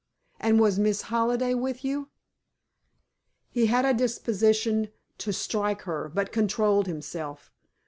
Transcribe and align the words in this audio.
And 0.39 0.59
was 0.59 0.79
Miss 0.79 1.03
Halliday 1.03 1.53
with 1.53 1.85
you?" 1.85 2.09
He 3.51 3.67
had 3.67 3.85
a 3.85 3.93
disposition 3.93 4.89
to 5.19 5.31
strike 5.31 5.83
her, 5.83 6.09
but 6.11 6.31
controlled 6.31 6.87
himself. 6.87 7.51